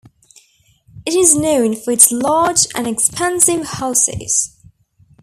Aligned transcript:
It 1.05 1.13
is 1.13 1.35
known 1.35 1.75
for 1.75 1.91
its 1.91 2.11
large 2.11 2.65
and 2.73 2.87
expensive 2.87 3.67
houses. 3.67 4.57